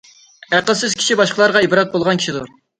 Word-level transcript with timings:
ئەقىلسىز 0.59 0.95
كىشى 1.03 1.19
باشقىلارغا 1.21 1.63
ئىبرەت 1.69 1.95
بولغان 1.95 2.25
كىشىدۇر. 2.25 2.53